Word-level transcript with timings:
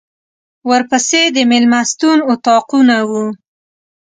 ورپسې 0.69 1.21
د 1.35 1.37
مېلمستون 1.51 2.17
اطاقونه 2.33 2.95
وو. 3.09 3.25